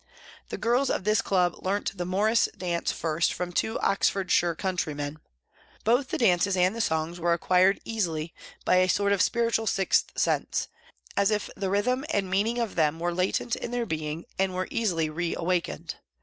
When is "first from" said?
2.91-3.51